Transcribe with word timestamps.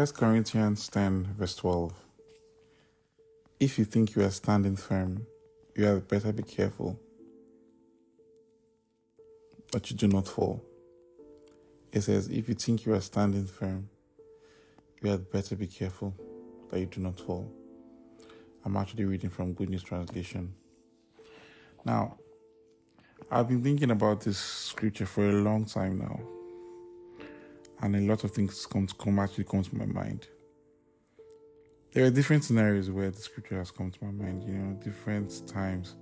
1 0.00 0.06
Corinthians 0.12 0.88
10, 0.88 1.34
verse 1.36 1.54
12. 1.56 1.92
If 3.60 3.78
you 3.78 3.84
think 3.84 4.16
you 4.16 4.22
are 4.22 4.30
standing 4.30 4.74
firm, 4.74 5.26
you 5.76 5.84
had 5.84 6.08
better 6.08 6.32
be 6.32 6.42
careful 6.42 6.98
that 9.72 9.90
you 9.90 9.98
do 9.98 10.08
not 10.08 10.26
fall. 10.26 10.64
It 11.92 12.00
says, 12.00 12.28
If 12.28 12.48
you 12.48 12.54
think 12.54 12.86
you 12.86 12.94
are 12.94 13.00
standing 13.02 13.44
firm, 13.44 13.90
you 15.02 15.10
had 15.10 15.30
better 15.30 15.54
be 15.54 15.66
careful 15.66 16.14
that 16.70 16.80
you 16.80 16.86
do 16.86 17.02
not 17.02 17.20
fall. 17.20 17.52
I'm 18.64 18.78
actually 18.78 19.04
reading 19.04 19.28
from 19.28 19.52
Good 19.52 19.68
News 19.68 19.82
Translation. 19.82 20.54
Now, 21.84 22.16
I've 23.30 23.48
been 23.48 23.62
thinking 23.62 23.90
about 23.90 24.22
this 24.22 24.38
scripture 24.38 25.04
for 25.04 25.28
a 25.28 25.32
long 25.42 25.66
time 25.66 25.98
now, 25.98 26.20
and 27.82 27.96
a 27.96 28.00
lot 28.00 28.24
of 28.24 28.32
things 28.32 28.66
come 28.66 28.86
to 28.86 28.94
come 28.94 29.18
actually 29.18 29.44
come 29.44 29.62
to 29.62 29.76
my 29.76 29.86
mind. 29.86 30.26
There 31.92 32.04
are 32.04 32.10
different 32.10 32.44
scenarios 32.44 32.90
where 32.90 33.10
the 33.10 33.20
scripture 33.20 33.58
has 33.58 33.70
come 33.70 33.90
to 33.90 34.04
my 34.04 34.12
mind, 34.12 34.44
you 34.44 34.54
know, 34.54 34.74
different 34.74 35.46
times 35.48 35.96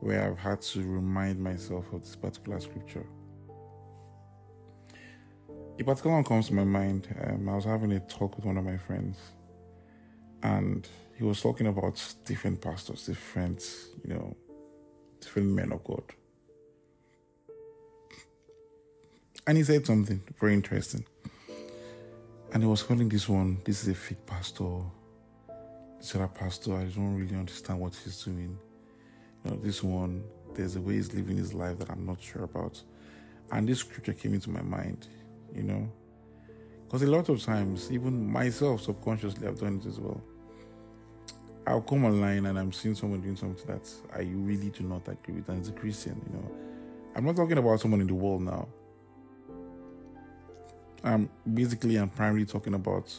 where 0.00 0.26
I've 0.26 0.38
had 0.38 0.62
to 0.62 0.80
remind 0.80 1.38
myself 1.38 1.92
of 1.92 2.00
this 2.02 2.16
particular 2.16 2.58
scripture. 2.60 3.04
A 5.78 5.84
particular 5.84 6.16
one 6.16 6.24
comes 6.24 6.48
to 6.48 6.54
my 6.54 6.64
mind. 6.64 7.08
Um, 7.22 7.48
I 7.48 7.54
was 7.54 7.64
having 7.64 7.92
a 7.92 8.00
talk 8.00 8.36
with 8.36 8.46
one 8.46 8.56
of 8.56 8.64
my 8.64 8.78
friends, 8.78 9.18
and 10.42 10.88
he 11.16 11.24
was 11.24 11.40
talking 11.40 11.66
about 11.66 12.02
different 12.24 12.62
pastors, 12.62 13.04
different, 13.06 13.62
you 14.02 14.14
know, 14.14 14.36
different 15.20 15.48
men 15.48 15.72
of 15.72 15.84
God. 15.84 16.02
And 19.46 19.56
he 19.56 19.64
said 19.64 19.86
something 19.86 20.22
very 20.38 20.54
interesting. 20.54 21.04
And 22.52 22.62
he 22.62 22.68
was 22.68 22.82
calling 22.82 23.08
this 23.08 23.28
one, 23.28 23.60
this 23.64 23.82
is 23.82 23.88
a 23.88 23.94
fake 23.94 24.26
pastor. 24.26 24.80
This 25.98 26.14
other 26.14 26.28
pastor, 26.28 26.74
I 26.74 26.84
don't 26.84 27.16
really 27.16 27.36
understand 27.36 27.80
what 27.80 27.94
he's 27.94 28.22
doing. 28.24 28.58
You 29.44 29.50
know, 29.50 29.56
this 29.56 29.82
one, 29.82 30.24
there's 30.54 30.76
a 30.76 30.80
way 30.80 30.94
he's 30.94 31.12
living 31.14 31.36
his 31.36 31.54
life 31.54 31.78
that 31.78 31.90
I'm 31.90 32.04
not 32.06 32.20
sure 32.20 32.44
about. 32.44 32.82
And 33.52 33.68
this 33.68 33.80
scripture 33.80 34.12
came 34.12 34.34
into 34.34 34.50
my 34.50 34.62
mind, 34.62 35.06
you 35.54 35.62
know. 35.62 35.90
Because 36.84 37.02
a 37.02 37.06
lot 37.06 37.28
of 37.28 37.42
times, 37.42 37.90
even 37.92 38.30
myself 38.30 38.82
subconsciously, 38.82 39.46
I've 39.46 39.60
done 39.60 39.80
it 39.82 39.86
as 39.86 40.00
well. 40.00 40.20
I'll 41.66 41.82
come 41.82 42.04
online 42.04 42.46
and 42.46 42.58
I'm 42.58 42.72
seeing 42.72 42.94
someone 42.94 43.20
doing 43.20 43.36
something 43.36 43.66
that 43.66 43.88
I 44.12 44.22
really 44.22 44.70
do 44.70 44.84
not 44.84 45.06
agree 45.06 45.34
with, 45.34 45.48
and 45.48 45.60
it's 45.60 45.68
a 45.68 45.72
Christian, 45.72 46.20
you 46.26 46.36
know. 46.36 46.50
I'm 47.14 47.24
not 47.24 47.36
talking 47.36 47.58
about 47.58 47.80
someone 47.80 48.00
in 48.00 48.06
the 48.06 48.14
world 48.14 48.42
now. 48.42 48.66
I'm 51.02 51.30
basically 51.54 51.96
I'm 51.96 52.10
primarily 52.10 52.46
talking 52.46 52.74
about 52.74 53.12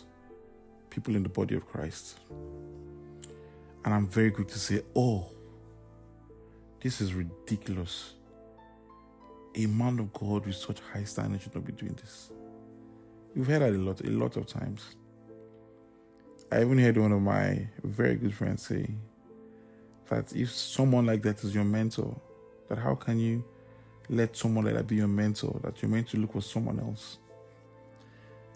people 0.89 1.15
in 1.15 1.23
the 1.23 1.29
body 1.29 1.55
of 1.55 1.65
Christ. 1.65 2.19
And 3.83 3.93
I'm 3.93 4.07
very 4.07 4.29
quick 4.29 4.47
to 4.49 4.59
say, 4.59 4.81
oh, 4.95 5.31
this 6.81 7.01
is 7.01 7.13
ridiculous. 7.13 8.13
A 9.55 9.65
man 9.65 9.99
of 9.99 10.13
God 10.13 10.45
with 10.45 10.55
such 10.55 10.79
high 10.93 11.03
standards 11.03 11.43
should 11.43 11.55
not 11.55 11.65
be 11.65 11.71
doing 11.73 11.93
this. 11.93 12.29
You've 13.33 13.47
heard 13.47 13.61
that 13.61 13.73
a 13.73 13.77
lot, 13.77 14.01
a 14.01 14.09
lot 14.09 14.37
of 14.37 14.45
times. 14.45 14.95
I 16.51 16.61
even 16.61 16.77
heard 16.77 16.97
one 16.97 17.11
of 17.11 17.21
my 17.21 17.67
very 17.83 18.15
good 18.15 18.33
friends 18.33 18.67
say 18.67 18.89
that 20.09 20.35
if 20.35 20.51
someone 20.51 21.05
like 21.05 21.21
that 21.23 21.43
is 21.43 21.55
your 21.55 21.63
mentor, 21.63 22.19
that 22.67 22.77
how 22.77 22.93
can 22.95 23.19
you 23.19 23.43
let 24.09 24.35
someone 24.35 24.65
like 24.65 24.75
that 24.75 24.87
be 24.87 24.97
your 24.97 25.07
mentor? 25.07 25.59
That 25.63 25.81
you're 25.81 25.89
meant 25.89 26.09
to 26.09 26.17
look 26.17 26.33
for 26.33 26.41
someone 26.41 26.79
else. 26.79 27.19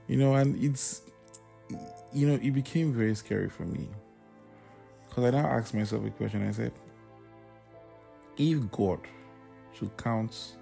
You 0.07 0.17
know, 0.17 0.35
and 0.35 0.61
it's, 0.63 1.01
you 2.13 2.27
know, 2.27 2.35
it 2.35 2.51
became 2.51 2.93
very 2.93 3.15
scary 3.15 3.49
for 3.49 3.63
me. 3.63 3.89
Because 5.07 5.25
I 5.25 5.29
now 5.31 5.47
asked 5.47 5.73
myself 5.73 6.05
a 6.05 6.09
question. 6.11 6.47
I 6.47 6.51
said, 6.51 6.73
if 8.37 8.71
God 8.71 8.99
should 9.73 9.95
count 9.97 10.55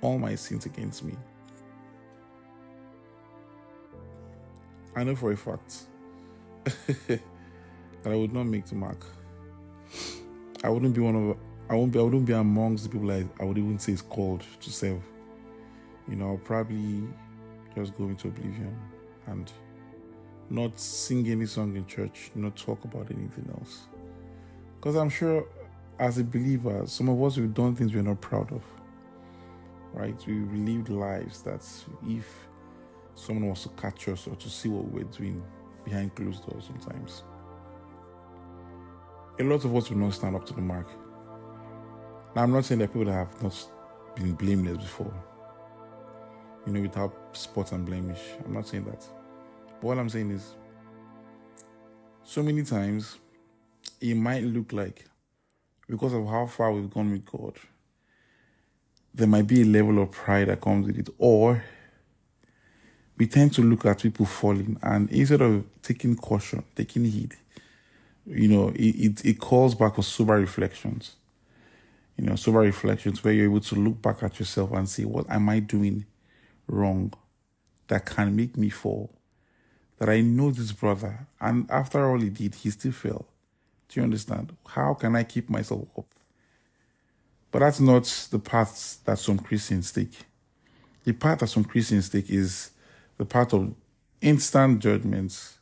all 0.00 0.18
my 0.18 0.34
sins 0.34 0.66
against 0.66 1.04
me, 1.04 1.14
I 4.96 5.02
know 5.02 5.16
for 5.16 5.32
a 5.32 5.36
fact 5.36 5.82
that 7.08 7.20
I 8.06 8.14
would 8.14 8.32
not 8.32 8.44
make 8.44 8.66
the 8.66 8.76
mark. 8.76 9.04
I 10.62 10.68
wouldn't 10.68 10.94
be 10.94 11.00
one 11.00 11.16
of 11.16 11.36
I 11.68 11.74
won't 11.74 11.92
be 11.92 11.98
I 11.98 12.02
wouldn't 12.02 12.26
be 12.26 12.32
amongst 12.32 12.84
the 12.84 12.90
people 12.90 13.10
I, 13.10 13.26
I 13.40 13.44
would 13.44 13.58
even 13.58 13.78
say 13.78 13.92
is 13.92 14.02
called 14.02 14.44
to 14.60 14.70
serve. 14.70 15.02
You 16.08 16.16
know, 16.16 16.40
probably 16.44 17.08
just 17.74 17.96
go 17.96 18.04
into 18.04 18.28
oblivion 18.28 18.76
and 19.26 19.50
not 20.50 20.78
sing 20.78 21.28
any 21.28 21.46
song 21.46 21.76
in 21.76 21.86
church, 21.86 22.30
not 22.34 22.56
talk 22.56 22.84
about 22.84 23.10
anything 23.10 23.48
else. 23.58 23.86
Because 24.76 24.96
I'm 24.96 25.08
sure 25.08 25.46
as 25.98 26.18
a 26.18 26.24
believer, 26.24 26.86
some 26.86 27.08
of 27.08 27.22
us 27.22 27.36
we've 27.36 27.54
done 27.54 27.74
things 27.74 27.94
we're 27.94 28.02
not 28.02 28.20
proud 28.20 28.52
of. 28.52 28.62
Right? 29.92 30.16
We've 30.26 30.52
lived 30.52 30.88
lives 30.88 31.42
that 31.42 31.64
if 32.06 32.26
someone 33.14 33.46
wants 33.46 33.62
to 33.62 33.68
catch 33.70 34.08
us 34.08 34.26
or 34.26 34.34
to 34.36 34.50
see 34.50 34.68
what 34.68 34.84
we're 34.86 35.04
doing 35.04 35.42
behind 35.84 36.14
closed 36.14 36.48
doors 36.48 36.64
sometimes. 36.66 37.22
A 39.38 39.44
lot 39.44 39.64
of 39.64 39.74
us 39.74 39.90
will 39.90 39.98
not 39.98 40.14
stand 40.14 40.36
up 40.36 40.46
to 40.46 40.52
the 40.52 40.60
mark. 40.60 40.88
Now 42.34 42.42
I'm 42.42 42.52
not 42.52 42.64
saying 42.64 42.80
that 42.80 42.88
people 42.88 43.04
that 43.06 43.12
have 43.12 43.42
not 43.42 43.54
been 44.16 44.32
blameless 44.34 44.78
before 44.78 45.14
you 46.66 46.72
know, 46.72 46.80
without 46.80 47.14
spot 47.32 47.72
and 47.72 47.84
blemish. 47.84 48.20
I'm 48.44 48.54
not 48.54 48.66
saying 48.66 48.84
that. 48.84 49.04
But 49.80 49.86
what 49.86 49.98
I'm 49.98 50.08
saying 50.08 50.30
is, 50.30 50.54
so 52.22 52.42
many 52.42 52.62
times, 52.62 53.18
it 54.00 54.14
might 54.14 54.42
look 54.44 54.72
like, 54.72 55.06
because 55.88 56.14
of 56.14 56.26
how 56.26 56.46
far 56.46 56.72
we've 56.72 56.90
gone 56.90 57.12
with 57.12 57.26
God, 57.26 57.54
there 59.12 59.28
might 59.28 59.46
be 59.46 59.62
a 59.62 59.64
level 59.64 60.02
of 60.02 60.10
pride 60.10 60.48
that 60.48 60.60
comes 60.60 60.86
with 60.86 60.98
it. 60.98 61.08
Or 61.18 61.62
we 63.16 63.26
tend 63.26 63.52
to 63.54 63.62
look 63.62 63.84
at 63.84 64.02
people 64.02 64.26
falling, 64.26 64.78
and 64.82 65.10
instead 65.10 65.42
of 65.42 65.64
taking 65.82 66.16
caution, 66.16 66.64
taking 66.74 67.04
heed, 67.04 67.34
you 68.26 68.48
know, 68.48 68.68
it, 68.70 68.80
it, 68.80 69.24
it 69.24 69.38
calls 69.38 69.74
back 69.74 69.96
for 69.96 70.02
sober 70.02 70.34
reflections. 70.34 71.16
You 72.16 72.26
know, 72.26 72.36
sober 72.36 72.60
reflections 72.60 73.22
where 73.22 73.34
you're 73.34 73.44
able 73.44 73.60
to 73.60 73.74
look 73.74 74.00
back 74.00 74.22
at 74.22 74.38
yourself 74.38 74.72
and 74.72 74.88
say, 74.88 75.04
what 75.04 75.28
am 75.28 75.48
I 75.48 75.58
doing? 75.58 76.06
Wrong 76.66 77.12
that 77.88 78.06
can 78.06 78.34
make 78.34 78.56
me 78.56 78.70
fall. 78.70 79.10
That 79.98 80.08
I 80.08 80.20
know 80.20 80.50
this 80.50 80.72
brother, 80.72 81.28
and 81.40 81.70
after 81.70 82.08
all 82.08 82.18
he 82.18 82.30
did, 82.30 82.56
he 82.56 82.70
still 82.70 82.92
fell. 82.92 83.26
Do 83.88 84.00
you 84.00 84.04
understand? 84.04 84.56
How 84.66 84.94
can 84.94 85.14
I 85.14 85.22
keep 85.22 85.48
myself 85.48 85.86
up? 85.96 86.06
But 87.52 87.60
that's 87.60 87.78
not 87.78 88.04
the 88.30 88.40
path 88.40 88.98
that 89.04 89.18
some 89.18 89.38
Christians 89.38 89.92
take. 89.92 90.12
The 91.04 91.12
path 91.12 91.38
that 91.38 91.46
some 91.46 91.62
Christians 91.64 92.08
take 92.08 92.28
is 92.28 92.72
the 93.16 93.24
path 93.24 93.52
of 93.52 93.72
instant 94.20 94.80
judgments. 94.80 95.58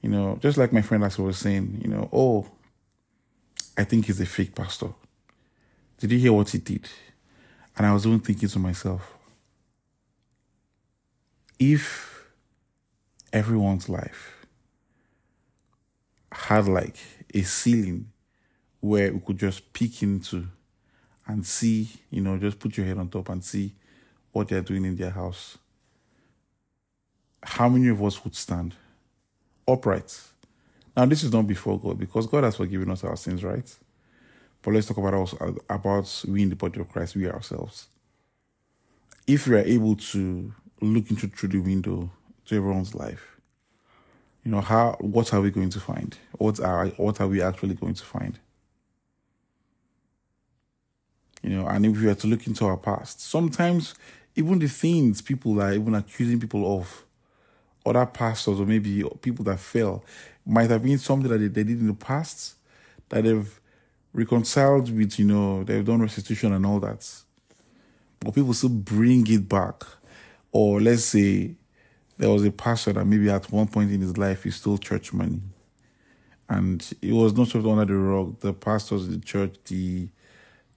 You 0.00 0.10
know, 0.10 0.38
just 0.40 0.58
like 0.58 0.72
my 0.72 0.82
friend 0.82 1.02
Axel 1.02 1.24
was 1.24 1.38
saying, 1.38 1.80
you 1.82 1.88
know, 1.90 2.08
oh, 2.12 2.46
I 3.76 3.84
think 3.84 4.06
he's 4.06 4.20
a 4.20 4.26
fake 4.26 4.54
pastor. 4.54 4.90
Did 5.98 6.12
you 6.12 6.18
hear 6.18 6.32
what 6.32 6.50
he 6.50 6.58
did? 6.58 6.88
And 7.76 7.86
I 7.86 7.92
was 7.92 8.06
even 8.06 8.20
thinking 8.20 8.48
to 8.48 8.58
myself, 8.58 9.02
if 11.64 12.26
everyone's 13.32 13.88
life 13.88 14.46
had 16.32 16.66
like 16.66 16.96
a 17.32 17.42
ceiling 17.42 18.10
where 18.80 19.12
we 19.12 19.20
could 19.20 19.38
just 19.38 19.72
peek 19.72 20.02
into 20.02 20.48
and 21.28 21.46
see, 21.46 21.88
you 22.10 22.20
know, 22.20 22.36
just 22.36 22.58
put 22.58 22.76
your 22.76 22.84
head 22.84 22.98
on 22.98 23.08
top 23.08 23.28
and 23.28 23.44
see 23.44 23.76
what 24.32 24.48
they're 24.48 24.60
doing 24.60 24.84
in 24.84 24.96
their 24.96 25.10
house, 25.10 25.56
how 27.44 27.68
many 27.68 27.86
of 27.86 28.02
us 28.02 28.24
would 28.24 28.34
stand 28.34 28.74
upright? 29.68 30.20
Now, 30.96 31.06
this 31.06 31.22
is 31.22 31.32
not 31.32 31.46
before 31.46 31.78
God 31.78 31.96
because 31.96 32.26
God 32.26 32.42
has 32.42 32.56
forgiven 32.56 32.90
us 32.90 33.04
our 33.04 33.16
sins, 33.16 33.44
right? 33.44 33.72
But 34.62 34.74
let's 34.74 34.88
talk 34.88 34.96
about 34.96 35.14
us 35.14 35.34
about 35.70 36.24
we 36.26 36.42
in 36.42 36.48
the 36.48 36.56
body 36.56 36.80
of 36.80 36.90
Christ, 36.90 37.14
we 37.14 37.30
ourselves. 37.30 37.86
If 39.28 39.46
we 39.46 39.54
are 39.54 39.58
able 39.58 39.94
to 39.94 40.52
looking 40.82 41.16
through 41.16 41.48
the 41.48 41.58
window 41.58 42.10
to 42.46 42.56
everyone's 42.56 42.94
life. 42.94 43.36
You 44.44 44.50
know, 44.50 44.60
how 44.60 44.96
what 45.00 45.32
are 45.32 45.40
we 45.40 45.50
going 45.50 45.70
to 45.70 45.80
find? 45.80 46.16
What 46.32 46.60
are 46.60 46.88
what 46.88 47.20
are 47.20 47.28
we 47.28 47.40
actually 47.40 47.74
going 47.74 47.94
to 47.94 48.04
find? 48.04 48.38
You 51.42 51.50
know, 51.50 51.66
and 51.66 51.86
if 51.86 52.00
we 52.00 52.08
are 52.08 52.14
to 52.14 52.26
look 52.26 52.46
into 52.46 52.64
our 52.64 52.76
past, 52.76 53.20
sometimes 53.20 53.94
even 54.34 54.58
the 54.58 54.68
things 54.68 55.20
people 55.20 55.60
are 55.60 55.72
even 55.72 55.94
accusing 55.94 56.40
people 56.40 56.78
of, 56.78 57.04
other 57.84 58.06
pastors 58.06 58.60
or 58.60 58.66
maybe 58.66 59.04
people 59.20 59.44
that 59.44 59.58
fell, 59.58 60.04
might 60.46 60.70
have 60.70 60.82
been 60.82 60.98
something 60.98 61.28
that 61.28 61.38
they, 61.38 61.48
they 61.48 61.64
did 61.64 61.80
in 61.80 61.88
the 61.88 61.94
past 61.94 62.54
that 63.08 63.24
they've 63.24 63.60
reconciled 64.12 64.94
with, 64.96 65.18
you 65.18 65.24
know, 65.24 65.64
they've 65.64 65.84
done 65.84 66.00
restitution 66.00 66.52
and 66.52 66.64
all 66.64 66.78
that. 66.80 67.08
But 68.20 68.34
people 68.34 68.54
still 68.54 68.70
bring 68.70 69.26
it 69.28 69.48
back 69.48 69.82
or 70.52 70.80
let's 70.80 71.04
say 71.04 71.56
there 72.18 72.30
was 72.30 72.44
a 72.44 72.50
pastor 72.52 72.92
that 72.92 73.04
maybe 73.04 73.28
at 73.30 73.50
one 73.50 73.66
point 73.66 73.90
in 73.90 74.00
his 74.00 74.16
life 74.16 74.44
he 74.44 74.50
stole 74.50 74.78
church 74.78 75.12
money. 75.12 75.40
And 76.48 76.86
it 77.00 77.12
was 77.12 77.32
not 77.32 77.48
swept 77.48 77.66
under 77.66 77.86
the 77.86 77.96
rug. 77.96 78.38
The 78.40 78.52
pastors 78.52 79.06
in 79.06 79.12
the 79.12 79.18
church, 79.18 79.56
the 79.66 80.08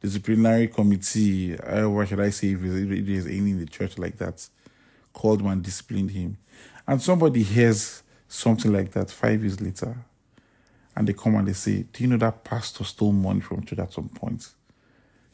disciplinary 0.02 0.70
committee, 0.70 1.60
uh, 1.60 1.90
what 1.90 2.08
should 2.08 2.22
I 2.22 2.30
say, 2.30 2.54
if 2.54 2.62
there's 2.62 3.28
any 3.28 3.52
in 3.52 3.60
the 3.60 3.66
church 3.66 3.98
like 3.98 4.18
that, 4.18 4.48
called 5.12 5.42
him 5.42 5.48
and 5.48 5.62
disciplined 5.62 6.12
him. 6.12 6.38
And 6.88 7.02
somebody 7.02 7.44
hears 7.44 8.04
something 8.28 8.72
like 8.72 8.92
that 8.92 9.12
five 9.12 9.42
years 9.42 9.60
later, 9.60 9.98
and 10.96 11.08
they 11.08 11.14
come 11.14 11.36
and 11.36 11.48
they 11.48 11.54
say, 11.54 11.84
Do 11.92 12.04
you 12.04 12.10
know 12.10 12.18
that 12.18 12.44
pastor 12.44 12.84
stole 12.84 13.12
money 13.12 13.42
from 13.42 13.66
church 13.66 13.80
at 13.80 13.94
some 13.94 14.10
point? 14.10 14.48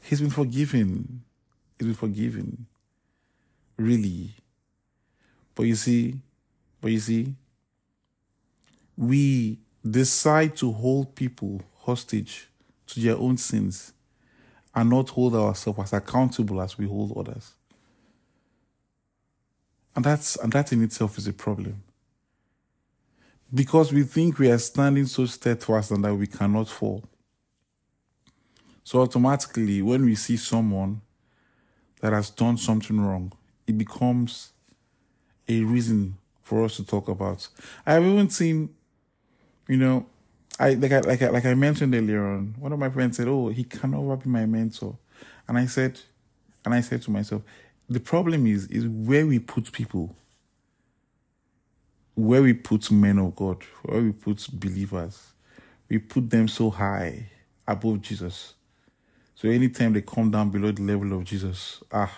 He's 0.02 0.22
been 0.22 0.32
forgiven. 0.32 1.24
He's 1.78 1.88
been 1.88 1.96
forgiven. 1.96 2.66
Really. 3.78 4.36
But 5.56 5.64
you 5.64 5.76
see, 5.76 6.16
but 6.80 6.92
you 6.92 7.00
see, 7.00 7.36
we 8.98 9.60
decide 9.90 10.56
to 10.58 10.72
hold 10.72 11.16
people 11.16 11.62
hostage 11.80 12.48
to 12.88 13.00
their 13.00 13.18
own 13.18 13.38
sins 13.38 13.94
and 14.74 14.90
not 14.90 15.10
hold 15.10 15.36
ourselves 15.36 15.80
as 15.80 15.94
accountable 15.94 16.62
as 16.62 16.78
we 16.78 16.88
hold 16.88 17.18
others. 17.18 17.54
And 19.96 20.06
that's 20.06 20.36
and 20.38 20.52
that 20.54 20.72
in 20.72 20.84
itself 20.84 21.18
is 21.18 21.28
a 21.28 21.34
problem. 21.34 21.84
Because 23.54 23.92
we 23.92 24.04
think 24.04 24.40
we 24.40 24.50
are 24.50 24.58
standing 24.58 25.06
so 25.06 25.26
steadfast 25.26 25.92
and 25.92 26.04
that 26.06 26.16
we 26.16 26.28
cannot 26.28 26.70
fall. 26.70 27.04
So 28.84 29.02
automatically 29.02 29.82
when 29.82 30.06
we 30.06 30.16
see 30.16 30.38
someone 30.38 31.02
that 32.00 32.14
has 32.14 32.30
done 32.30 32.58
something 32.58 33.00
wrong, 33.00 33.34
it 33.72 33.78
becomes 33.78 34.52
a 35.48 35.64
reason 35.64 36.18
for 36.44 36.64
us 36.66 36.76
to 36.76 36.86
talk 36.86 37.08
about. 37.08 37.48
I 37.86 37.94
have 37.94 38.04
even 38.06 38.30
seen, 38.30 38.70
you 39.68 39.78
know, 39.78 40.06
I 40.60 40.74
like 40.74 40.92
I 40.92 41.00
like 41.00 41.22
I, 41.22 41.30
like 41.30 41.46
I 41.46 41.54
mentioned 41.54 41.96
earlier 41.96 42.26
on. 42.26 42.56
One 42.60 42.74
of 42.74 42.80
my 42.80 42.90
friends 42.90 43.18
said, 43.18 43.28
"Oh, 43.28 43.48
he 43.50 43.64
can 43.64 43.92
never 43.92 44.18
be 44.18 44.30
my 44.30 44.46
mentor," 44.46 44.98
and 45.48 45.58
I 45.58 45.66
said, 45.66 46.00
and 46.66 46.74
I 46.74 46.82
said 46.82 47.02
to 47.04 47.12
myself, 47.12 47.42
the 47.90 48.00
problem 48.00 48.46
is 48.46 48.68
is 48.68 48.86
where 48.88 49.26
we 49.26 49.40
put 49.40 49.72
people, 49.72 50.16
where 52.16 52.42
we 52.44 52.54
put 52.54 52.92
men 52.92 53.18
of 53.18 53.36
God, 53.36 53.64
where 53.84 54.02
we 54.02 54.12
put 54.12 54.48
believers, 54.54 55.34
we 55.90 55.98
put 56.00 56.30
them 56.30 56.48
so 56.48 56.70
high 56.70 57.30
above 57.68 58.02
Jesus. 58.02 58.54
So 59.36 59.50
anytime 59.50 59.94
they 59.94 60.02
come 60.02 60.30
down 60.30 60.50
below 60.52 60.72
the 60.72 60.84
level 60.84 61.14
of 61.14 61.24
Jesus, 61.24 61.82
ah, 61.92 62.14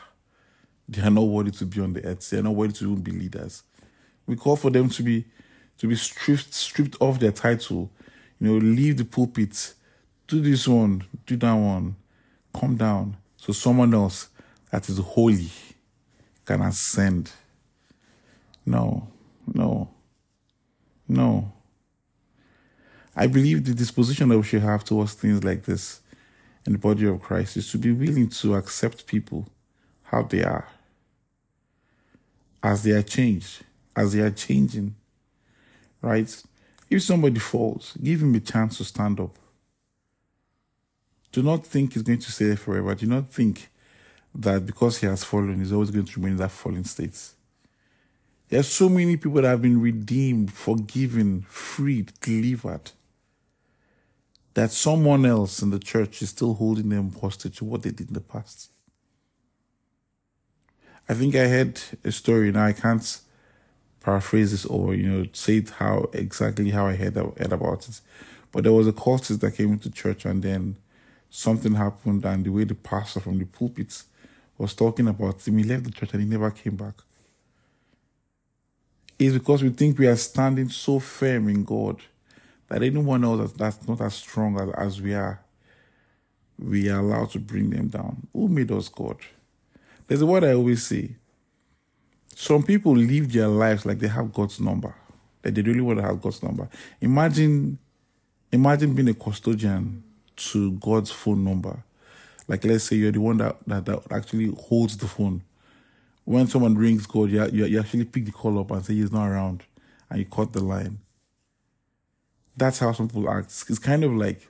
they 0.87 1.01
are 1.01 1.09
not 1.09 1.23
worthy 1.23 1.51
to 1.51 1.65
be 1.65 1.81
on 1.81 1.93
the 1.93 2.05
earth. 2.05 2.29
They 2.29 2.37
are 2.37 2.43
not 2.43 2.55
worthy 2.55 2.73
to 2.73 2.91
even 2.91 3.01
be 3.01 3.11
leaders. 3.11 3.63
We 4.25 4.35
call 4.35 4.55
for 4.55 4.69
them 4.69 4.89
to 4.89 5.03
be 5.03 5.25
to 5.79 5.87
be 5.87 5.95
stripped 5.95 6.53
stripped 6.53 6.97
of 7.01 7.19
their 7.19 7.31
title 7.31 7.89
you 8.43 8.49
know, 8.49 8.57
leave 8.57 8.97
the 8.97 9.05
pulpit, 9.05 9.73
do 10.27 10.41
this 10.41 10.67
one, 10.67 11.05
do 11.25 11.37
that 11.37 11.53
one, 11.53 11.95
come 12.53 12.75
down. 12.75 13.15
So 13.37 13.53
someone 13.53 13.93
else 13.93 14.27
that 14.69 14.89
is 14.89 14.97
holy 14.97 15.49
can 16.45 16.61
ascend. 16.61 17.31
No, 18.65 19.07
no, 19.47 19.89
no. 21.07 21.53
I 23.15 23.27
believe 23.27 23.63
the 23.63 23.73
disposition 23.73 24.27
that 24.27 24.37
we 24.37 24.43
should 24.43 24.61
have 24.61 24.83
towards 24.83 25.13
things 25.13 25.41
like 25.41 25.63
this 25.63 26.01
in 26.65 26.73
the 26.73 26.79
body 26.79 27.07
of 27.07 27.21
Christ 27.21 27.55
is 27.55 27.71
to 27.71 27.77
be 27.77 27.93
willing 27.93 28.27
to 28.27 28.55
accept 28.55 29.07
people 29.07 29.47
how 30.13 30.21
they 30.21 30.43
are, 30.43 30.67
as 32.61 32.83
they 32.83 32.91
are 32.91 33.01
changed, 33.01 33.63
as 33.95 34.13
they 34.13 34.19
are 34.19 34.29
changing, 34.29 34.93
right? 36.01 36.43
If 36.87 37.01
somebody 37.01 37.39
falls, 37.39 37.97
give 38.01 38.21
him 38.21 38.35
a 38.35 38.39
chance 38.39 38.77
to 38.77 38.83
stand 38.83 39.19
up. 39.19 39.31
Do 41.31 41.41
not 41.41 41.65
think 41.65 41.93
he's 41.93 42.03
going 42.03 42.19
to 42.19 42.31
stay 42.31 42.45
there 42.45 42.57
forever. 42.57 42.93
Do 42.93 43.07
not 43.07 43.29
think 43.29 43.69
that 44.35 44.67
because 44.67 44.99
he 44.99 45.07
has 45.07 45.23
fallen, 45.23 45.57
he's 45.57 45.73
always 45.73 45.89
going 45.89 46.05
to 46.05 46.19
remain 46.19 46.33
in 46.33 46.37
that 46.37 46.51
fallen 46.51 46.83
state. 46.83 47.19
There 48.49 48.59
are 48.59 48.63
so 48.63 48.89
many 48.89 49.17
people 49.17 49.41
that 49.41 49.45
have 49.45 49.63
been 49.63 49.81
redeemed, 49.81 50.53
forgiven, 50.53 51.41
freed, 51.49 52.13
delivered, 52.21 52.91
that 54.53 54.69
someone 54.69 55.25
else 55.25 55.63
in 55.63 55.71
the 55.71 55.79
church 55.79 56.21
is 56.21 56.29
still 56.29 56.53
holding 56.53 56.89
them 56.89 57.11
hostage 57.19 57.57
to 57.57 57.65
what 57.65 57.81
they 57.81 57.89
did 57.89 58.09
in 58.09 58.13
the 58.13 58.21
past. 58.21 58.69
I 61.09 61.13
think 61.13 61.35
I 61.35 61.47
heard 61.47 61.81
a 62.03 62.11
story, 62.11 62.51
now 62.51 62.65
I 62.65 62.73
can't 62.73 63.19
paraphrase 64.01 64.51
this 64.51 64.65
or 64.65 64.93
you 64.93 65.07
know 65.09 65.25
say 65.33 65.57
it 65.57 65.69
how 65.69 66.09
exactly 66.13 66.69
how 66.69 66.87
I 66.87 66.95
heard, 66.95 67.15
heard 67.15 67.53
about 67.53 67.87
it. 67.87 68.01
But 68.51 68.63
there 68.63 68.73
was 68.73 68.87
a 68.87 68.93
cultist 68.93 69.39
that 69.39 69.55
came 69.55 69.73
into 69.73 69.89
church 69.89 70.25
and 70.25 70.43
then 70.43 70.77
something 71.29 71.73
happened 71.73 72.23
and 72.25 72.45
the 72.45 72.51
way 72.51 72.63
the 72.63 72.75
pastor 72.75 73.19
from 73.19 73.39
the 73.39 73.45
pulpit 73.45 74.03
was 74.57 74.75
talking 74.75 75.07
about 75.07 75.45
him, 75.47 75.57
he 75.57 75.63
left 75.63 75.85
the 75.85 75.91
church 75.91 76.13
and 76.13 76.21
he 76.21 76.29
never 76.29 76.51
came 76.51 76.75
back. 76.75 76.93
It's 79.17 79.33
because 79.33 79.63
we 79.63 79.69
think 79.69 79.97
we 79.97 80.07
are 80.07 80.15
standing 80.15 80.69
so 80.69 80.99
firm 80.99 81.49
in 81.49 81.63
God 81.63 82.01
that 82.67 82.83
anyone 82.83 83.23
else 83.23 83.51
that's 83.53 83.87
not 83.87 84.01
as 84.01 84.13
strong 84.15 84.59
as, 84.59 84.69
as 84.71 85.01
we 85.01 85.13
are, 85.13 85.41
we 86.59 86.89
are 86.89 86.99
allowed 86.99 87.31
to 87.31 87.39
bring 87.39 87.71
them 87.71 87.87
down. 87.87 88.27
Who 88.33 88.47
made 88.47 88.71
us 88.71 88.89
God? 88.89 89.17
There's 90.07 90.21
a 90.21 90.25
word 90.25 90.43
I 90.43 90.53
always 90.53 90.85
say 90.85 91.15
some 92.35 92.63
people 92.63 92.95
live 92.95 93.31
their 93.31 93.47
lives 93.47 93.85
like 93.85 93.99
they 93.99 94.07
have 94.07 94.33
God's 94.33 94.59
number, 94.59 94.95
that 95.41 95.55
they 95.55 95.61
really 95.61 95.81
want 95.81 95.99
to 95.99 96.05
have 96.05 96.21
God's 96.21 96.41
number. 96.43 96.67
Imagine, 96.99 97.77
imagine 98.51 98.93
being 98.93 99.09
a 99.09 99.13
custodian 99.13 100.03
to 100.35 100.71
God's 100.73 101.11
phone 101.11 101.43
number. 101.43 101.83
Like 102.47 102.65
let's 102.65 102.85
say 102.85 102.97
you're 102.97 103.11
the 103.11 103.21
one 103.21 103.37
that, 103.37 103.57
that, 103.67 103.85
that 103.85 104.01
actually 104.11 104.53
holds 104.67 104.97
the 104.97 105.07
phone. 105.07 105.43
When 106.25 106.47
someone 106.47 106.75
rings 106.75 107.05
God, 107.05 107.29
you, 107.29 107.45
you, 107.51 107.65
you 107.65 107.79
actually 107.79 108.05
pick 108.05 108.25
the 108.25 108.31
call 108.31 108.59
up 108.59 108.71
and 108.71 108.83
say 108.85 108.93
he's 108.93 109.11
not 109.11 109.27
around, 109.27 109.63
and 110.09 110.19
you 110.19 110.25
cut 110.25 110.53
the 110.53 110.63
line. 110.63 110.99
That's 112.55 112.79
how 112.79 112.91
some 112.91 113.07
people 113.07 113.29
act. 113.29 113.47
It's 113.69 113.79
kind 113.79 114.03
of 114.03 114.13
like 114.13 114.47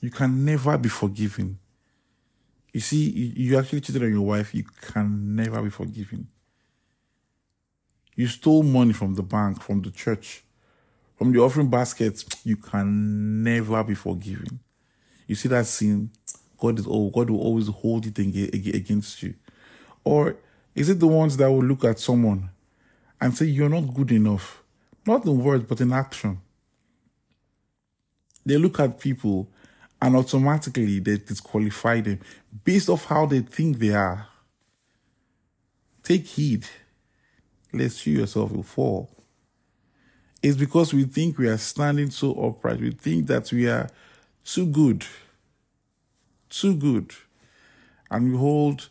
you 0.00 0.10
can 0.10 0.44
never 0.44 0.76
be 0.78 0.88
forgiven. 0.88 1.58
You 2.76 2.80
see, 2.80 3.32
you, 3.34 3.58
actually 3.58 3.80
cheated 3.80 4.02
on 4.02 4.12
your 4.12 4.20
wife, 4.20 4.54
you 4.54 4.64
can 4.82 5.34
never 5.34 5.62
be 5.62 5.70
forgiven. 5.70 6.28
You 8.14 8.26
stole 8.26 8.62
money 8.62 8.92
from 8.92 9.14
the 9.14 9.22
bank, 9.22 9.62
from 9.62 9.80
the 9.80 9.90
church, 9.90 10.44
from 11.16 11.32
the 11.32 11.40
offering 11.40 11.70
basket. 11.70 12.22
You 12.44 12.58
can 12.58 13.42
never 13.42 13.82
be 13.82 13.94
forgiven. 13.94 14.60
You 15.26 15.36
see 15.36 15.48
that 15.48 15.64
sin? 15.64 16.10
God 16.58 16.78
is 16.78 16.86
oh, 16.86 17.08
God 17.08 17.30
will 17.30 17.40
always 17.40 17.68
hold 17.68 18.04
it 18.04 18.18
against 18.18 19.22
you. 19.22 19.32
Or 20.04 20.36
is 20.74 20.90
it 20.90 21.00
the 21.00 21.06
ones 21.06 21.38
that 21.38 21.50
will 21.50 21.64
look 21.64 21.82
at 21.82 21.98
someone 21.98 22.50
and 23.18 23.34
say, 23.34 23.46
You're 23.46 23.70
not 23.70 23.94
good 23.94 24.12
enough? 24.12 24.62
Not 25.06 25.24
in 25.24 25.42
words, 25.42 25.64
but 25.64 25.80
in 25.80 25.94
action. 25.94 26.42
They 28.44 28.58
look 28.58 28.78
at 28.78 29.00
people 29.00 29.48
and 30.00 30.16
automatically 30.16 30.98
they 30.98 31.18
disqualify 31.18 32.00
them 32.00 32.20
based 32.64 32.88
off 32.88 33.06
how 33.06 33.26
they 33.26 33.40
think 33.40 33.78
they 33.78 33.94
are. 33.94 34.28
Take 36.02 36.26
heed 36.26 36.66
lest 37.72 38.06
you 38.06 38.20
yourself 38.20 38.52
will 38.52 38.62
fall. 38.62 39.10
It's 40.42 40.56
because 40.56 40.94
we 40.94 41.04
think 41.04 41.38
we 41.38 41.48
are 41.48 41.58
standing 41.58 42.10
so 42.10 42.32
upright. 42.34 42.80
We 42.80 42.92
think 42.92 43.26
that 43.26 43.50
we 43.52 43.68
are 43.68 43.88
too 44.44 44.66
good. 44.66 45.04
Too 46.48 46.76
good. 46.76 47.12
And 48.10 48.32
we 48.32 48.38
hold 48.38 48.88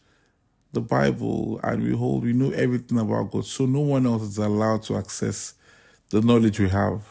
the 0.73 0.81
Bible 0.81 1.59
and 1.63 1.83
we 1.83 1.95
hold, 1.95 2.23
we 2.23 2.33
know 2.33 2.51
everything 2.51 2.99
about 2.99 3.31
God. 3.31 3.45
So 3.45 3.65
no 3.65 3.79
one 3.79 4.05
else 4.05 4.23
is 4.23 4.37
allowed 4.37 4.83
to 4.83 4.97
access 4.97 5.53
the 6.09 6.21
knowledge 6.21 6.59
we 6.59 6.69
have 6.69 7.01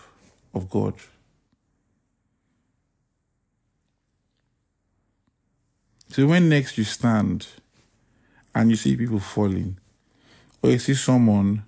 of 0.52 0.68
God. 0.68 0.94
So 6.14 6.28
when 6.28 6.48
next 6.48 6.78
you 6.78 6.84
stand 6.84 7.48
and 8.54 8.70
you 8.70 8.76
see 8.76 8.96
people 8.96 9.18
falling, 9.18 9.78
or 10.62 10.70
you 10.70 10.78
see 10.78 10.94
someone 10.94 11.64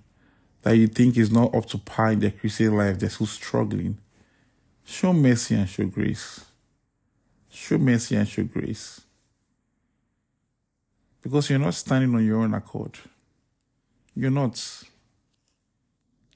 that 0.61 0.77
you 0.77 0.87
think 0.87 1.17
is 1.17 1.29
not 1.29 1.53
up 1.53 1.65
to 1.65 1.77
par 1.77 2.13
in 2.13 2.21
their 2.21 2.31
Christian 2.31 2.77
life, 2.77 2.97
they're 2.97 3.09
still 3.09 3.27
struggling, 3.27 3.97
show 4.85 5.11
mercy 5.11 5.55
and 5.55 5.67
show 5.67 5.83
grace. 5.87 6.45
Show 7.51 7.77
mercy 7.77 8.15
and 8.15 8.25
show 8.25 8.43
grace. 8.43 9.01
Because 11.21 11.49
you're 11.49 11.59
not 11.59 11.73
standing 11.73 12.15
on 12.15 12.25
your 12.25 12.39
own 12.39 12.53
accord. 12.53 12.97
You're 14.15 14.31
not. 14.31 14.81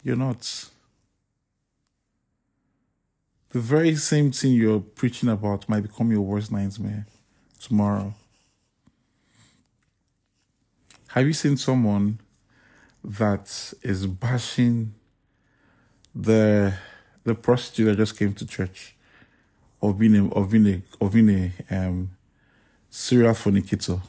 You're 0.03 0.17
not. 0.17 0.69
The 3.51 3.61
very 3.61 3.95
same 3.95 4.33
thing 4.33 4.51
you're 4.51 4.81
preaching 4.81 5.29
about 5.29 5.69
might 5.69 5.83
become 5.83 6.11
your 6.11 6.23
worst 6.23 6.51
nightmare 6.51 7.05
tomorrow. 7.61 8.13
Have 11.09 11.27
you 11.27 11.33
seen 11.33 11.57
someone 11.57 12.19
that 13.03 13.73
is 13.81 14.07
bashing 14.07 14.93
the 16.15 16.73
the 17.23 17.35
prostitute 17.35 17.85
that 17.87 17.97
just 17.97 18.17
came 18.17 18.33
to 18.33 18.45
church 18.45 18.95
of 19.81 19.99
being 19.99 20.15
a, 20.15 20.29
of 20.29 20.51
being 20.51 20.67
a, 20.67 21.03
of 21.03 21.13
being 21.13 21.29
a 21.69 21.75
um, 21.75 22.11
serial 22.89 23.33
fornicator, 23.33 24.01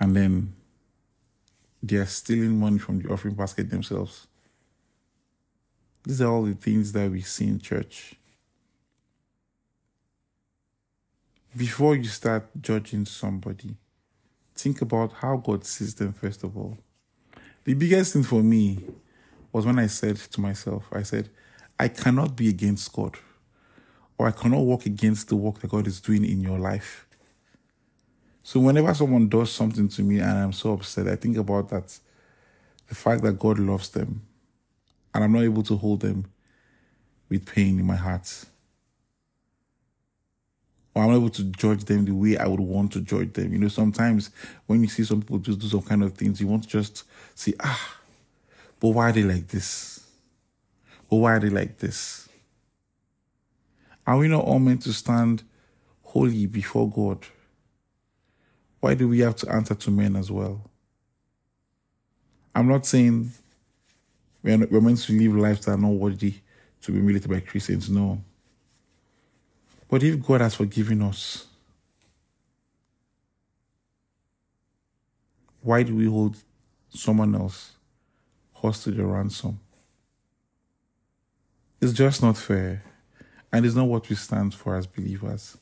and 0.00 0.16
then 0.16 0.54
they 1.82 1.96
are 1.96 2.06
stealing 2.06 2.58
money 2.58 2.78
from 2.78 3.00
the 3.00 3.08
offering 3.08 3.34
basket 3.34 3.70
themselves. 3.70 4.26
These 6.04 6.22
are 6.22 6.30
all 6.30 6.44
the 6.44 6.54
things 6.54 6.92
that 6.92 7.10
we 7.10 7.20
see 7.20 7.46
in 7.48 7.60
church. 7.60 8.14
Before 11.58 11.96
you 11.96 12.04
start 12.04 12.50
judging 12.60 13.04
somebody, 13.04 13.74
think 14.54 14.80
about 14.80 15.12
how 15.14 15.38
God 15.38 15.64
sees 15.64 15.92
them 15.92 16.12
first 16.12 16.44
of 16.44 16.56
all. 16.56 16.78
The 17.64 17.74
biggest 17.74 18.12
thing 18.12 18.22
for 18.22 18.44
me 18.44 18.78
was 19.52 19.66
when 19.66 19.80
I 19.80 19.88
said 19.88 20.18
to 20.18 20.40
myself, 20.40 20.84
I 20.92 21.02
said, 21.02 21.30
I 21.76 21.88
cannot 21.88 22.36
be 22.36 22.48
against 22.48 22.92
God, 22.92 23.16
or 24.16 24.28
I 24.28 24.30
cannot 24.30 24.60
work 24.60 24.86
against 24.86 25.30
the 25.30 25.34
work 25.34 25.58
that 25.58 25.70
God 25.70 25.88
is 25.88 26.00
doing 26.00 26.24
in 26.24 26.40
your 26.40 26.60
life. 26.60 27.08
So 28.44 28.60
whenever 28.60 28.94
someone 28.94 29.28
does 29.28 29.50
something 29.50 29.88
to 29.88 30.02
me 30.02 30.20
and 30.20 30.38
I'm 30.38 30.52
so 30.52 30.74
upset, 30.74 31.08
I 31.08 31.16
think 31.16 31.36
about 31.36 31.70
that 31.70 31.98
the 32.86 32.94
fact 32.94 33.22
that 33.22 33.36
God 33.36 33.58
loves 33.58 33.88
them 33.88 34.22
and 35.12 35.24
I'm 35.24 35.32
not 35.32 35.42
able 35.42 35.64
to 35.64 35.76
hold 35.76 36.02
them 36.02 36.26
with 37.28 37.52
pain 37.52 37.80
in 37.80 37.84
my 37.84 37.96
heart. 37.96 38.44
Or 40.98 41.04
I'm 41.04 41.14
able 41.14 41.30
to 41.30 41.44
judge 41.44 41.84
them 41.84 42.06
the 42.06 42.10
way 42.10 42.36
I 42.36 42.48
would 42.48 42.58
want 42.58 42.90
to 42.94 43.00
judge 43.00 43.34
them. 43.34 43.52
You 43.52 43.60
know, 43.60 43.68
sometimes 43.68 44.30
when 44.66 44.80
you 44.80 44.88
see 44.88 45.04
some 45.04 45.20
people 45.20 45.38
just 45.38 45.60
do 45.60 45.68
some 45.68 45.82
kind 45.82 46.02
of 46.02 46.14
things, 46.14 46.40
you 46.40 46.48
want 46.48 46.64
to 46.64 46.68
just 46.68 47.04
say, 47.36 47.54
ah, 47.60 47.98
but 48.80 48.88
why 48.88 49.10
are 49.10 49.12
they 49.12 49.22
like 49.22 49.46
this? 49.46 50.04
But 51.08 51.18
why 51.18 51.36
are 51.36 51.38
they 51.38 51.50
like 51.50 51.78
this? 51.78 52.28
Are 54.08 54.16
we 54.16 54.26
not 54.26 54.42
all 54.42 54.58
meant 54.58 54.82
to 54.82 54.92
stand 54.92 55.44
holy 56.02 56.46
before 56.46 56.90
God? 56.90 57.24
Why 58.80 58.94
do 58.94 59.06
we 59.06 59.20
have 59.20 59.36
to 59.36 59.52
answer 59.52 59.76
to 59.76 59.92
men 59.92 60.16
as 60.16 60.32
well? 60.32 60.68
I'm 62.56 62.66
not 62.66 62.86
saying 62.86 63.30
we're, 64.42 64.58
meant 64.58 64.98
to 65.02 65.12
live 65.12 65.36
lives 65.36 65.64
that 65.66 65.74
are 65.74 65.78
not 65.78 65.92
worthy 65.92 66.34
to 66.80 66.90
be 66.90 66.98
related 66.98 67.30
by 67.30 67.38
Christians, 67.38 67.88
no. 67.88 68.20
But 69.88 70.02
if 70.02 70.24
God 70.24 70.42
has 70.42 70.54
forgiven 70.54 71.02
us, 71.02 71.46
why 75.62 75.82
do 75.82 75.94
we 75.94 76.06
hold 76.06 76.36
someone 76.90 77.34
else 77.34 77.72
hostage 78.52 78.98
or 78.98 79.06
ransom? 79.06 79.60
It's 81.80 81.92
just 81.92 82.22
not 82.22 82.36
fair. 82.36 82.82
And 83.52 83.64
it's 83.64 83.74
not 83.74 83.88
what 83.88 84.08
we 84.08 84.16
stand 84.16 84.54
for 84.54 84.76
as 84.76 84.86
believers. 84.86 85.56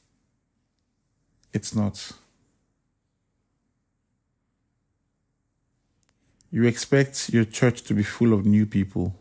It's 1.53 1.75
not. 1.75 2.13
You 6.51 6.65
expect 6.65 7.31
your 7.31 7.45
church 7.45 7.83
to 7.83 7.95
be 7.95 8.03
full 8.03 8.33
of 8.33 8.45
new 8.45 8.67
people, 8.67 9.15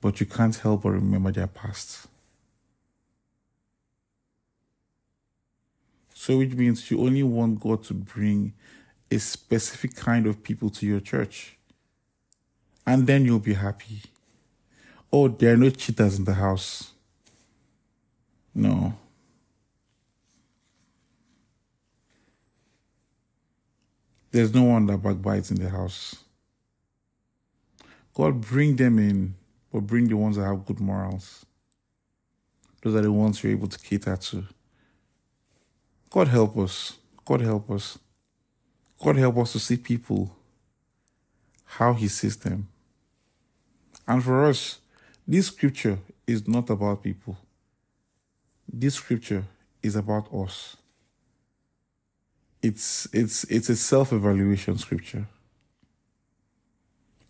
but 0.00 0.20
you 0.20 0.26
can't 0.26 0.56
help 0.56 0.82
but 0.82 0.90
remember 0.90 1.32
their 1.32 1.46
past. 1.46 2.08
So, 6.24 6.38
which 6.38 6.52
means 6.52 6.88
you 6.88 7.00
only 7.00 7.24
want 7.24 7.58
God 7.58 7.82
to 7.86 7.94
bring 7.94 8.52
a 9.10 9.18
specific 9.18 9.96
kind 9.96 10.24
of 10.28 10.44
people 10.44 10.70
to 10.70 10.86
your 10.86 11.00
church, 11.00 11.58
and 12.86 13.08
then 13.08 13.24
you'll 13.24 13.40
be 13.40 13.54
happy. 13.54 14.02
Oh, 15.12 15.26
there 15.26 15.54
are 15.54 15.56
no 15.56 15.68
cheaters 15.70 16.20
in 16.20 16.24
the 16.24 16.34
house. 16.34 16.92
No. 18.54 18.94
There's 24.30 24.54
no 24.54 24.62
one 24.62 24.86
that 24.86 24.98
backbites 24.98 25.50
in 25.50 25.56
the 25.56 25.70
house. 25.70 26.22
God, 28.14 28.40
bring 28.40 28.76
them 28.76 29.00
in, 29.00 29.34
but 29.72 29.80
bring 29.80 30.06
the 30.06 30.16
ones 30.16 30.36
that 30.36 30.44
have 30.44 30.66
good 30.66 30.78
morals. 30.78 31.44
Those 32.80 32.94
are 32.94 33.02
the 33.02 33.10
ones 33.10 33.42
you're 33.42 33.50
able 33.50 33.66
to 33.66 33.78
cater 33.80 34.16
to. 34.16 34.44
God 36.12 36.28
help 36.28 36.56
us. 36.58 36.98
God 37.24 37.40
help 37.40 37.70
us. 37.70 37.98
God 39.02 39.16
help 39.16 39.38
us 39.38 39.52
to 39.52 39.58
see 39.58 39.76
people 39.76 40.36
how 41.64 41.94
He 41.94 42.08
sees 42.08 42.36
them. 42.36 42.68
And 44.06 44.22
for 44.22 44.44
us, 44.44 44.78
this 45.26 45.46
scripture 45.46 45.98
is 46.26 46.46
not 46.46 46.70
about 46.70 47.02
people. 47.02 47.36
This 48.72 48.94
scripture 48.94 49.44
is 49.82 49.96
about 49.96 50.32
us 50.32 50.76
it's 52.62 53.08
it's 53.12 53.44
it's 53.44 53.68
a 53.68 53.76
self-evaluation 53.76 54.78
scripture. 54.78 55.26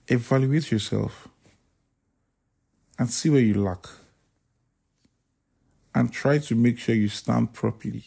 Evaluate 0.07 0.71
yourself 0.71 1.29
and 2.99 3.11
see 3.11 3.31
where 3.31 3.41
you 3.41 3.55
lack. 3.55 3.87
And 5.95 6.13
try 6.13 6.39
to 6.39 6.55
make 6.55 6.79
sure 6.79 6.95
you 6.95 7.09
stand 7.09 7.53
properly. 7.53 8.05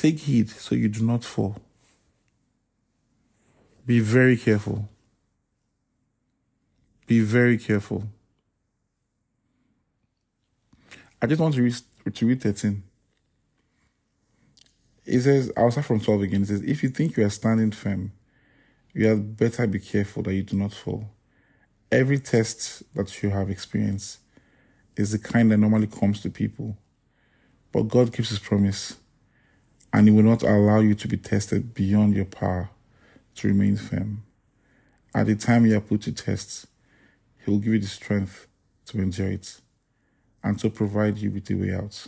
Take 0.00 0.20
heed 0.20 0.48
so 0.48 0.74
you 0.74 0.88
do 0.88 1.04
not 1.04 1.24
fall. 1.24 1.56
Be 3.84 4.00
very 4.00 4.34
careful. 4.34 4.88
Be 7.06 7.20
very 7.20 7.58
careful. 7.58 8.04
I 11.20 11.26
just 11.26 11.38
want 11.38 11.54
to 11.56 11.62
read, 11.62 11.74
to 12.14 12.26
read 12.26 12.40
13. 12.40 12.82
It 15.04 15.20
says, 15.20 15.52
I'll 15.54 15.70
start 15.70 15.84
from 15.84 16.00
12 16.00 16.22
again. 16.22 16.42
It 16.44 16.46
says, 16.46 16.62
If 16.62 16.82
you 16.82 16.88
think 16.88 17.18
you 17.18 17.26
are 17.26 17.28
standing 17.28 17.70
firm, 17.70 18.12
you 18.94 19.06
had 19.06 19.36
better 19.36 19.66
be 19.66 19.80
careful 19.80 20.22
that 20.22 20.32
you 20.32 20.44
do 20.44 20.56
not 20.56 20.72
fall. 20.72 21.10
Every 21.92 22.18
test 22.18 22.84
that 22.94 23.22
you 23.22 23.28
have 23.28 23.50
experienced 23.50 24.20
is 24.96 25.12
the 25.12 25.18
kind 25.18 25.50
that 25.50 25.58
normally 25.58 25.88
comes 25.88 26.22
to 26.22 26.30
people. 26.30 26.78
But 27.70 27.82
God 27.82 28.14
keeps 28.14 28.30
his 28.30 28.38
promise, 28.38 28.96
and 29.92 30.08
he 30.08 30.14
will 30.14 30.22
not 30.22 30.42
allow 30.42 30.80
you 30.80 30.94
to 30.94 31.08
be 31.08 31.16
tested 31.16 31.74
beyond 31.74 32.14
your 32.14 32.24
power 32.24 32.70
to 33.36 33.48
remain 33.48 33.76
firm. 33.76 34.22
At 35.14 35.26
the 35.26 35.34
time 35.34 35.66
you 35.66 35.76
are 35.76 35.80
put 35.80 36.02
to 36.02 36.12
test, 36.12 36.66
he 37.44 37.50
will 37.50 37.58
give 37.58 37.72
you 37.72 37.80
the 37.80 37.86
strength 37.86 38.46
to 38.86 38.98
endure 39.00 39.32
it 39.32 39.60
and 40.42 40.58
to 40.60 40.70
provide 40.70 41.18
you 41.18 41.30
with 41.30 41.46
the 41.46 41.54
way 41.54 41.74
out. 41.74 42.06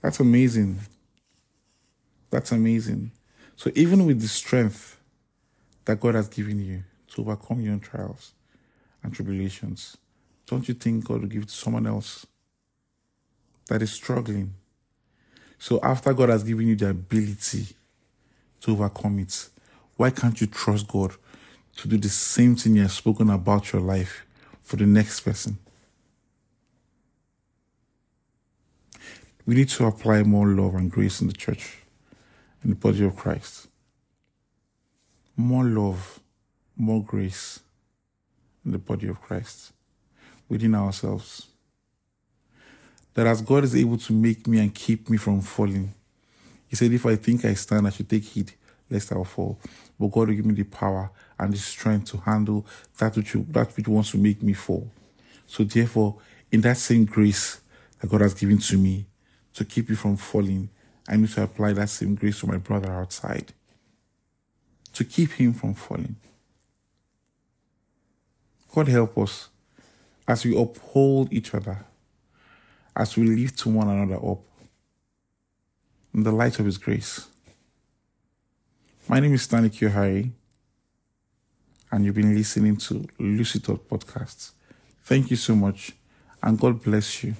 That's 0.00 0.20
amazing. 0.20 0.78
That's 2.30 2.52
amazing. 2.52 3.12
So 3.56 3.72
even 3.74 4.06
with 4.06 4.20
the 4.20 4.28
strength 4.28 5.00
that 5.86 6.00
God 6.00 6.14
has 6.14 6.28
given 6.28 6.64
you 6.64 6.84
to 7.08 7.22
overcome 7.22 7.60
your 7.60 7.72
own 7.72 7.80
trials 7.80 8.32
and 9.02 9.12
tribulations, 9.12 9.96
don't 10.46 10.68
you 10.68 10.74
think 10.74 11.04
God 11.04 11.22
will 11.22 11.28
give 11.28 11.42
it 11.42 11.48
to 11.48 11.54
someone 11.54 11.86
else 11.86 12.26
that 13.68 13.82
is 13.82 13.92
struggling? 13.92 14.54
So 15.58 15.80
after 15.82 16.12
God 16.14 16.28
has 16.28 16.44
given 16.44 16.68
you 16.68 16.76
the 16.76 16.90
ability 16.90 17.66
to 18.60 18.72
overcome 18.72 19.18
it, 19.18 19.48
why 19.96 20.10
can't 20.10 20.40
you 20.40 20.46
trust 20.46 20.86
God 20.88 21.14
to 21.76 21.88
do 21.88 21.96
the 21.98 22.08
same 22.08 22.56
thing 22.56 22.76
you 22.76 22.82
have 22.82 22.92
spoken 22.92 23.30
about 23.30 23.72
your 23.72 23.82
life 23.82 24.24
for 24.62 24.76
the 24.76 24.86
next 24.86 25.20
person? 25.20 25.58
We 29.44 29.54
need 29.54 29.68
to 29.70 29.86
apply 29.86 30.22
more 30.24 30.46
love 30.46 30.74
and 30.74 30.90
grace 30.90 31.20
in 31.20 31.26
the 31.26 31.32
church 31.32 31.78
in 32.62 32.70
the 32.70 32.76
body 32.76 33.04
of 33.04 33.16
Christ. 33.16 33.68
More 35.36 35.64
love, 35.64 36.20
more 36.76 37.02
grace 37.02 37.60
in 38.64 38.72
the 38.72 38.78
body 38.78 39.08
of 39.08 39.20
Christ 39.20 39.72
within 40.48 40.74
ourselves. 40.74 41.46
That 43.18 43.26
as 43.26 43.42
God 43.42 43.64
is 43.64 43.74
able 43.74 43.98
to 43.98 44.12
make 44.12 44.46
me 44.46 44.60
and 44.60 44.72
keep 44.72 45.10
me 45.10 45.16
from 45.16 45.40
falling, 45.40 45.92
He 46.68 46.76
said, 46.76 46.92
If 46.92 47.04
I 47.04 47.16
think 47.16 47.44
I 47.44 47.54
stand, 47.54 47.88
I 47.88 47.90
should 47.90 48.08
take 48.08 48.22
heed 48.22 48.52
lest 48.88 49.10
I 49.10 49.20
fall. 49.24 49.58
But 49.98 50.12
God 50.12 50.28
will 50.28 50.36
give 50.36 50.46
me 50.46 50.54
the 50.54 50.62
power 50.62 51.10
and 51.36 51.52
the 51.52 51.58
strength 51.58 52.12
to 52.12 52.18
handle 52.18 52.64
that 52.96 53.16
which, 53.16 53.32
that 53.32 53.76
which 53.76 53.88
wants 53.88 54.12
to 54.12 54.18
make 54.18 54.40
me 54.40 54.52
fall. 54.52 54.88
So, 55.48 55.64
therefore, 55.64 56.20
in 56.52 56.60
that 56.60 56.76
same 56.76 57.06
grace 57.06 57.60
that 57.98 58.08
God 58.08 58.20
has 58.20 58.34
given 58.34 58.58
to 58.58 58.78
me 58.78 59.06
to 59.54 59.64
keep 59.64 59.88
you 59.88 59.96
from 59.96 60.16
falling, 60.16 60.68
I 61.08 61.16
need 61.16 61.30
to 61.30 61.42
apply 61.42 61.72
that 61.72 61.90
same 61.90 62.14
grace 62.14 62.38
to 62.38 62.46
my 62.46 62.58
brother 62.58 62.92
outside 62.92 63.52
to 64.92 65.04
keep 65.04 65.32
him 65.32 65.54
from 65.54 65.74
falling. 65.74 66.14
God 68.72 68.86
help 68.86 69.18
us 69.18 69.48
as 70.28 70.44
we 70.44 70.56
uphold 70.56 71.32
each 71.32 71.52
other, 71.52 71.84
as 72.98 73.16
we 73.16 73.24
lift 73.24 73.64
one 73.64 73.88
another 73.88 74.16
up 74.16 74.40
in 76.12 76.24
the 76.24 76.32
light 76.32 76.58
of 76.58 76.66
His 76.66 76.78
grace. 76.78 77.28
My 79.08 79.20
name 79.20 79.32
is 79.34 79.42
Stanley 79.42 79.70
Kyohari, 79.70 80.32
and 81.92 82.04
you've 82.04 82.16
been 82.16 82.34
listening 82.34 82.76
to 82.76 83.06
Lucy 83.20 83.60
Talk 83.60 83.88
Podcast. 83.88 84.50
Thank 85.04 85.30
you 85.30 85.36
so 85.36 85.54
much, 85.54 85.92
and 86.42 86.58
God 86.58 86.82
bless 86.82 87.22
you. 87.22 87.36